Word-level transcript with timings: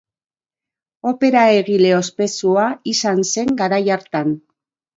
Opera-egile 1.11 1.93
ospetsua 1.99 2.65
izan 2.95 3.25
zen 3.35 3.55
garai 3.63 3.81
hartan. 3.99 4.37